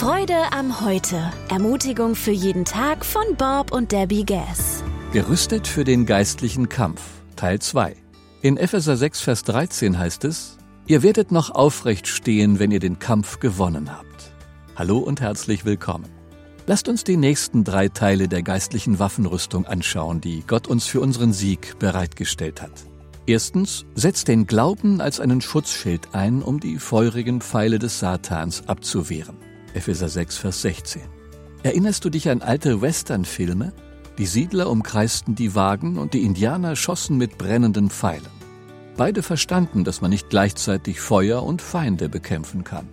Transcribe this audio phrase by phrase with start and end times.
[0.00, 1.30] Freude am Heute.
[1.50, 4.82] Ermutigung für jeden Tag von Bob und Debbie Gass.
[5.12, 7.02] Gerüstet für den geistlichen Kampf.
[7.36, 7.96] Teil 2.
[8.40, 12.98] In Epheser 6, Vers 13 heißt es, Ihr werdet noch aufrecht stehen, wenn ihr den
[12.98, 14.32] Kampf gewonnen habt.
[14.74, 16.08] Hallo und herzlich willkommen.
[16.66, 21.34] Lasst uns die nächsten drei Teile der geistlichen Waffenrüstung anschauen, die Gott uns für unseren
[21.34, 22.72] Sieg bereitgestellt hat.
[23.26, 29.49] Erstens, setzt den Glauben als einen Schutzschild ein, um die feurigen Pfeile des Satans abzuwehren.
[29.74, 31.02] Epheser 6, Vers 16.
[31.62, 33.72] Erinnerst du dich an alte Westernfilme?
[34.18, 38.40] Die Siedler umkreisten die Wagen und die Indianer schossen mit brennenden Pfeilen.
[38.96, 42.88] Beide verstanden, dass man nicht gleichzeitig Feuer und Feinde bekämpfen kann.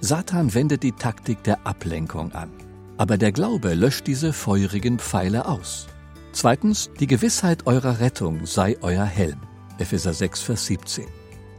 [0.00, 2.50] Satan wendet die Taktik der Ablenkung an.
[2.98, 5.86] Aber der Glaube löscht diese feurigen Pfeile aus.
[6.32, 9.40] Zweitens, die Gewissheit eurer Rettung sei euer Helm.
[9.78, 11.06] Epheser 6, Vers 17.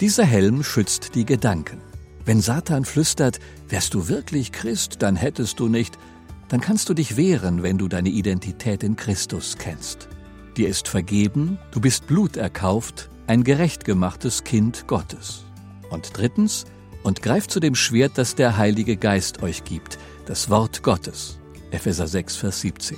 [0.01, 1.81] Dieser Helm schützt die Gedanken.
[2.27, 5.97] Wenn Satan flüstert, wärst du wirklich Christ, dann hättest du nicht,
[6.49, 10.09] dann kannst du dich wehren, wenn du deine Identität in Christus kennst.
[10.57, 15.45] Dir ist vergeben, du bist bluterkauft, ein gerecht gemachtes Kind Gottes.
[15.89, 16.65] Und drittens,
[17.01, 21.39] und greift zu dem Schwert, das der Heilige Geist euch gibt, das Wort Gottes.
[21.71, 22.97] Epheser 6, Vers 17.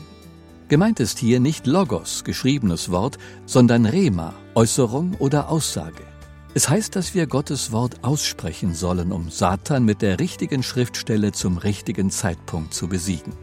[0.69, 6.08] Gemeint ist hier nicht Logos, geschriebenes Wort, sondern Rema, Äußerung oder Aussage.
[6.55, 11.57] Es heißt, dass wir Gottes Wort aussprechen sollen, um Satan mit der richtigen Schriftstelle zum
[11.57, 13.33] richtigen Zeitpunkt zu besiegen.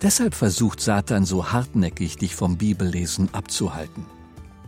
[0.00, 4.06] Deshalb versucht Satan so hartnäckig, dich vom Bibellesen abzuhalten.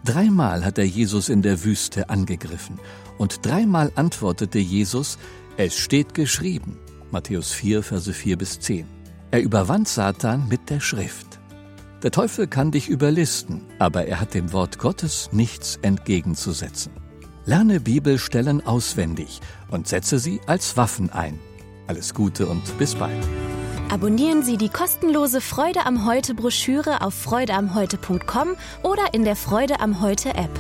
[0.04, 2.78] Dreimal hat er Jesus in der Wüste angegriffen
[3.18, 5.18] und dreimal antwortete Jesus,
[5.56, 6.78] es steht geschrieben.
[7.10, 8.86] Matthäus 4, Verse 4 bis 10.
[9.30, 11.40] Er überwand Satan mit der Schrift.
[12.02, 16.92] Der Teufel kann dich überlisten, aber er hat dem Wort Gottes nichts entgegenzusetzen.
[17.46, 21.38] Lerne Bibelstellen auswendig und setze sie als Waffen ein.
[21.86, 23.24] Alles Gute und bis bald.
[23.88, 30.00] Abonnieren Sie die kostenlose Freude am Heute Broschüre auf freudeamheute.com oder in der Freude am
[30.00, 30.50] Heute App.